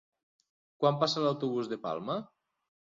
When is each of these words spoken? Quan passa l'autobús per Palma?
Quan 0.85 0.97
passa 1.05 1.27
l'autobús 1.27 1.71
per 1.77 1.81
Palma? 1.87 2.19